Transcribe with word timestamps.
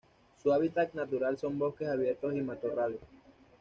Su 0.41 0.51
hábitat 0.51 0.95
natural 0.95 1.37
son 1.37 1.59
bosques 1.59 1.87
abiertos 1.87 2.33
y 2.35 2.41
matorrales. 2.41 3.01